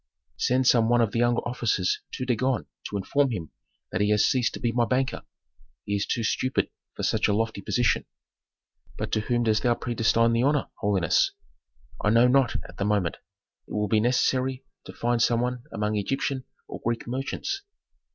"Send 0.37 0.65
some 0.65 0.89
one 0.89 0.99
of 0.99 1.11
the 1.11 1.19
younger 1.19 1.41
officers 1.47 2.01
to 2.13 2.25
Dagon 2.25 2.65
to 2.89 2.97
inform 2.97 3.29
him 3.29 3.51
that 3.91 4.01
he 4.01 4.09
has 4.09 4.25
ceased 4.25 4.55
to 4.55 4.59
be 4.59 4.71
my 4.71 4.83
banker. 4.85 5.21
He 5.85 5.95
is 5.95 6.07
too 6.07 6.23
stupid 6.23 6.71
for 6.95 7.03
such 7.03 7.27
a 7.27 7.33
lofty 7.35 7.61
position." 7.61 8.05
"But 8.97 9.11
to 9.11 9.19
whom 9.19 9.43
dost 9.43 9.61
thou 9.61 9.75
predestine 9.75 10.33
the 10.33 10.41
honor, 10.41 10.69
holiness?" 10.79 11.33
"I 12.03 12.09
know 12.09 12.27
not 12.27 12.55
at 12.67 12.77
the 12.79 12.83
moment. 12.83 13.17
It 13.67 13.73
will 13.73 13.87
be 13.87 13.99
necessary 13.99 14.65
to 14.87 14.91
find 14.93 15.21
some 15.21 15.39
one 15.39 15.65
among 15.71 15.95
Egyptian 15.95 16.45
or 16.67 16.81
Greek 16.83 17.05
merchants. 17.07 17.61